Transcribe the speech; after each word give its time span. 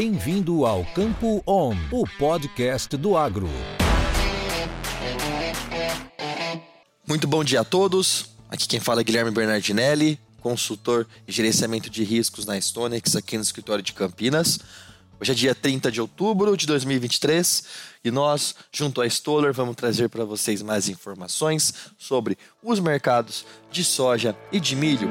Bem-vindo 0.00 0.64
ao 0.64 0.84
Campo 0.94 1.42
On, 1.44 1.74
o 1.90 2.06
podcast 2.06 2.96
do 2.96 3.16
agro. 3.16 3.48
Muito 7.04 7.26
bom 7.26 7.42
dia 7.42 7.62
a 7.62 7.64
todos. 7.64 8.30
Aqui 8.48 8.68
quem 8.68 8.78
fala 8.78 9.00
é 9.00 9.02
Guilherme 9.02 9.32
Bernardinelli, 9.32 10.16
consultor 10.40 11.04
em 11.26 11.32
gerenciamento 11.32 11.90
de 11.90 12.04
riscos 12.04 12.46
na 12.46 12.56
Stonex 12.60 13.16
aqui 13.16 13.36
no 13.36 13.42
escritório 13.42 13.82
de 13.82 13.92
Campinas. 13.92 14.60
Hoje 15.20 15.32
é 15.32 15.34
dia 15.34 15.52
30 15.52 15.90
de 15.90 16.00
outubro 16.00 16.56
de 16.56 16.64
2023 16.64 17.64
e 18.04 18.12
nós, 18.12 18.54
junto 18.72 19.00
à 19.00 19.06
Stoller, 19.08 19.52
vamos 19.52 19.74
trazer 19.74 20.08
para 20.08 20.24
vocês 20.24 20.62
mais 20.62 20.88
informações 20.88 21.74
sobre 21.98 22.38
os 22.62 22.78
mercados 22.78 23.44
de 23.72 23.82
soja 23.82 24.36
e 24.52 24.60
de 24.60 24.76
milho. 24.76 25.08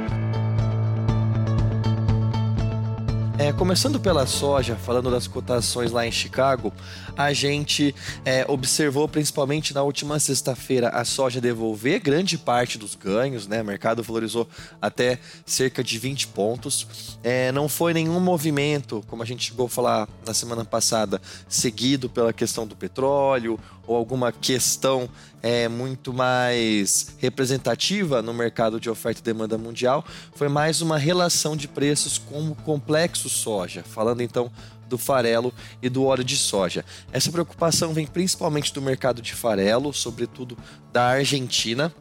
É, 3.40 3.54
começando 3.54 4.00
pela 4.00 4.26
soja, 4.26 4.76
falando 4.76 5.12
das 5.12 5.28
cotações 5.28 5.92
lá 5.92 6.08
em 6.08 6.12
Chicago, 6.12 6.74
a 7.16 7.32
gente 7.34 7.94
é, 8.26 8.44
observou 8.48 9.08
principalmente 9.08 9.76
na 9.76 9.84
última 9.84 10.18
sexta-feira 10.18 10.90
a 10.90 11.06
soja 11.06 11.40
devolver 11.40 12.00
grande 12.00 12.36
parte 12.36 12.80
dos 12.80 12.96
ganhos, 12.96 13.46
né? 13.46 13.62
O 13.62 13.66
mercado 13.66 14.02
valorizou 14.02 14.50
até 14.82 15.20
cerca 15.46 15.84
de 15.84 16.00
20 16.00 16.30
pontos. 16.30 17.18
É, 17.24 17.52
não 17.52 17.70
foi 17.70 17.94
nenhum 17.94 18.20
movimento, 18.20 19.04
como 19.08 19.22
a 19.22 19.26
gente 19.26 19.50
chegou 19.50 19.68
a 19.68 19.70
falar 19.70 20.10
na 20.26 20.34
semana 20.34 20.66
passada, 20.66 21.22
seguido 21.48 22.10
pela 22.10 22.34
questão 22.34 22.66
do 22.66 22.76
petróleo 22.76 23.60
ou 23.88 23.96
alguma 23.96 24.32
questão 24.32 25.10
é, 25.42 25.68
muito 25.68 26.14
mais 26.14 27.16
representativa 27.18 28.22
no 28.22 28.34
mercado 28.34 28.80
de 28.80 28.90
oferta 28.90 29.22
e 29.22 29.24
demanda 29.24 29.58
mundial, 29.58 30.06
foi 30.36 30.50
mais 30.50 30.82
uma 30.82 30.98
relação 30.98 31.56
de 31.56 31.68
preços 31.68 32.18
com 32.18 32.52
o 32.52 32.56
complexo 32.56 33.30
soja, 33.30 33.82
falando 33.84 34.22
então 34.22 34.52
do 34.88 34.98
farelo 34.98 35.54
e 35.82 35.90
do 35.90 36.04
óleo 36.04 36.24
de 36.24 36.38
soja. 36.38 36.84
Essa 37.12 37.32
preocupação 37.32 37.94
vem 37.94 38.06
principalmente 38.06 38.74
do 38.74 38.82
mercado 38.82 39.22
de 39.22 39.34
farelo, 39.34 39.94
sobretudo 39.94 40.58
da 40.92 41.06
Argentina, 41.06 41.94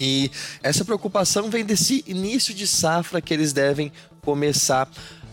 e 0.00 0.30
essa 0.62 0.84
preocupação 0.84 1.50
vem 1.50 1.64
desse 1.64 2.02
início 2.06 2.54
de 2.54 2.66
safra 2.66 3.20
que 3.20 3.32
eles 3.32 3.52
devem 3.52 3.92
começar 4.22 4.88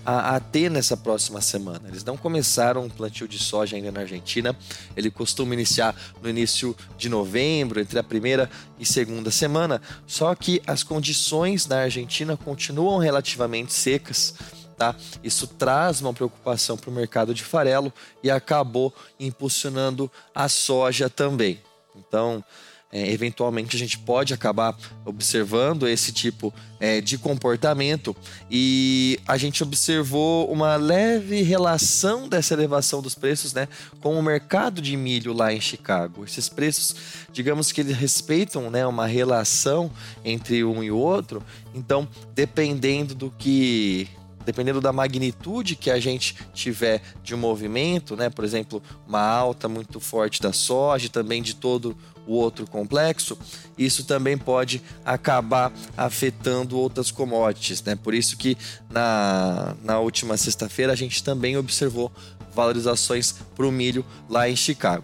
a, 0.05 0.39
ter 0.39 0.69
nessa 0.69 0.97
próxima 0.97 1.41
semana. 1.41 1.87
Eles 1.87 2.03
não 2.03 2.17
começaram 2.17 2.83
um 2.83 2.89
plantio 2.89 3.27
de 3.27 3.37
soja 3.37 3.75
ainda 3.75 3.91
na 3.91 4.01
Argentina. 4.01 4.55
Ele 4.95 5.11
costuma 5.11 5.53
iniciar 5.53 5.95
no 6.21 6.29
início 6.29 6.75
de 6.97 7.09
novembro, 7.09 7.79
entre 7.79 7.99
a 7.99 8.03
primeira 8.03 8.49
e 8.79 8.85
segunda 8.85 9.31
semana. 9.31 9.81
Só 10.07 10.33
que 10.35 10.61
as 10.65 10.83
condições 10.83 11.67
na 11.67 11.81
Argentina 11.81 12.35
continuam 12.37 12.97
relativamente 12.97 13.73
secas. 13.73 14.33
Tá? 14.77 14.95
Isso 15.21 15.45
traz 15.45 15.99
uma 15.99 16.13
preocupação 16.13 16.77
para 16.77 16.89
o 16.89 16.93
mercado 16.93 17.33
de 17.33 17.43
farelo 17.43 17.91
e 18.23 18.31
acabou 18.31 18.93
impulsionando 19.19 20.09
a 20.33 20.47
soja 20.47 21.09
também. 21.09 21.61
Então, 21.95 22.43
é, 22.91 23.11
eventualmente 23.11 23.75
a 23.75 23.79
gente 23.79 23.99
pode 23.99 24.33
acabar 24.33 24.75
observando 25.05 25.87
esse 25.87 26.11
tipo 26.11 26.53
é, 26.79 26.99
de 26.99 27.17
comportamento 27.19 28.15
e 28.49 29.19
a 29.27 29.37
gente 29.37 29.61
observou 29.61 30.51
uma 30.51 30.75
leve 30.75 31.43
relação 31.43 32.27
dessa 32.27 32.53
elevação 32.53 33.01
dos 33.01 33.13
preços 33.13 33.53
né, 33.53 33.67
com 34.01 34.17
o 34.17 34.23
mercado 34.23 34.81
de 34.81 34.97
milho 34.97 35.33
lá 35.33 35.53
em 35.53 35.61
Chicago. 35.61 36.25
Esses 36.25 36.49
preços, 36.49 36.95
digamos 37.31 37.71
que 37.71 37.81
eles 37.81 37.95
respeitam 37.95 38.71
né, 38.71 38.85
uma 38.87 39.05
relação 39.05 39.91
entre 40.25 40.63
um 40.63 40.83
e 40.83 40.89
outro, 40.89 41.43
então 41.75 42.07
dependendo 42.33 43.13
do 43.13 43.29
que 43.29 44.07
dependendo 44.45 44.81
da 44.81 44.91
magnitude 44.91 45.75
que 45.75 45.91
a 45.91 45.99
gente 45.99 46.35
tiver 46.55 47.03
de 47.23 47.35
um 47.35 47.37
movimento, 47.37 48.15
né, 48.15 48.31
por 48.31 48.43
exemplo, 48.43 48.81
uma 49.07 49.21
alta 49.21 49.67
muito 49.67 49.99
forte 49.99 50.41
da 50.41 50.51
soja, 50.51 51.07
também 51.07 51.43
de 51.43 51.53
todo 51.53 51.95
o 52.29 52.33
outro 52.33 52.67
complexo, 52.67 53.35
isso 53.75 54.03
também 54.03 54.37
pode 54.37 54.83
acabar 55.03 55.73
afetando 55.97 56.77
outras 56.77 57.09
commodities, 57.09 57.81
né? 57.81 57.95
Por 57.95 58.13
isso 58.13 58.37
que 58.37 58.55
na, 58.87 59.75
na 59.83 59.99
última 59.99 60.37
sexta-feira 60.37 60.93
a 60.93 60.95
gente 60.95 61.23
também 61.23 61.57
observou 61.57 62.11
valorizações 62.53 63.33
para 63.55 63.65
o 63.65 63.71
milho 63.71 64.05
lá 64.29 64.49
em 64.49 64.55
Chicago. 64.55 65.03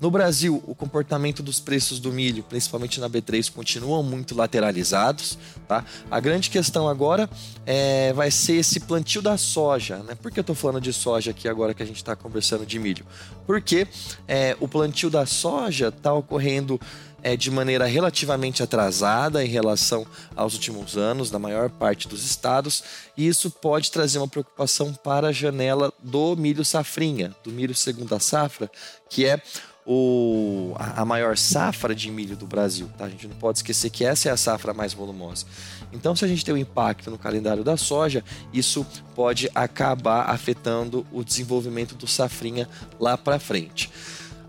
No 0.00 0.10
Brasil, 0.10 0.62
o 0.66 0.74
comportamento 0.74 1.42
dos 1.42 1.60
preços 1.60 2.00
do 2.00 2.10
milho, 2.10 2.42
principalmente 2.42 2.98
na 3.00 3.08
B3, 3.08 3.52
continuam 3.52 4.02
muito 4.02 4.34
lateralizados. 4.34 5.38
Tá? 5.68 5.84
A 6.10 6.18
grande 6.18 6.48
questão 6.48 6.88
agora 6.88 7.28
é, 7.66 8.12
vai 8.14 8.30
ser 8.30 8.54
esse 8.54 8.80
plantio 8.80 9.20
da 9.20 9.36
soja. 9.36 9.98
Né? 9.98 10.14
Por 10.14 10.30
que 10.30 10.38
eu 10.38 10.42
estou 10.42 10.56
falando 10.56 10.80
de 10.80 10.92
soja 10.92 11.32
aqui 11.32 11.46
agora 11.48 11.74
que 11.74 11.82
a 11.82 11.86
gente 11.86 11.96
está 11.96 12.16
conversando 12.16 12.64
de 12.64 12.78
milho? 12.78 13.04
Porque 13.46 13.86
é, 14.26 14.56
o 14.58 14.66
plantio 14.66 15.10
da 15.10 15.26
soja 15.26 15.88
está 15.88 16.12
ocorrendo 16.14 16.80
é, 17.22 17.36
de 17.36 17.50
maneira 17.50 17.86
relativamente 17.86 18.62
atrasada 18.62 19.44
em 19.44 19.48
relação 19.48 20.06
aos 20.34 20.54
últimos 20.54 20.96
anos, 20.96 21.30
na 21.30 21.38
maior 21.38 21.70
parte 21.70 22.08
dos 22.08 22.24
estados, 22.24 22.82
e 23.16 23.26
isso 23.26 23.50
pode 23.50 23.90
trazer 23.90 24.18
uma 24.18 24.28
preocupação 24.28 24.92
para 24.92 25.28
a 25.28 25.32
janela 25.32 25.92
do 26.02 26.36
milho 26.36 26.64
safrinha, 26.64 27.34
do 27.44 27.50
milho 27.50 27.74
segunda 27.74 28.18
safra, 28.18 28.70
que 29.08 29.26
é 29.26 29.40
o, 29.86 30.74
a, 30.76 31.04
maior 31.04 31.36
safra 31.36 31.94
de 31.94 32.10
milho 32.10 32.36
do 32.36 32.46
Brasil. 32.46 32.88
Tá? 32.96 33.06
A 33.06 33.08
gente 33.08 33.26
não 33.26 33.36
pode 33.36 33.58
esquecer 33.58 33.90
que 33.90 34.04
essa 34.04 34.28
é 34.28 34.32
a 34.32 34.36
safra 34.36 34.72
mais 34.72 34.92
volumosa. 34.92 35.46
Então, 35.92 36.14
se 36.14 36.24
a 36.24 36.28
gente 36.28 36.44
tem 36.44 36.54
um 36.54 36.58
impacto 36.58 37.10
no 37.10 37.18
calendário 37.18 37.64
da 37.64 37.76
soja, 37.76 38.22
isso 38.52 38.86
pode 39.14 39.50
acabar 39.54 40.30
afetando 40.30 41.04
o 41.10 41.24
desenvolvimento 41.24 41.94
do 41.94 42.06
safrinha 42.06 42.68
lá 43.00 43.18
para 43.18 43.40
frente. 43.40 43.90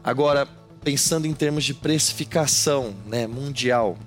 Agora, 0.04 0.48
pensando 0.84 1.28
em 1.28 1.34
termos 1.34 1.64
de 1.64 1.74
precificação 1.74 2.94
né, 3.06 3.28
mundial, 3.28 3.98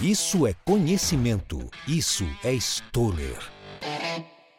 Isso 0.00 0.46
é 0.46 0.54
conhecimento. 0.64 1.70
Isso 1.86 2.24
é 2.42 2.54
Stoller. 2.54 3.59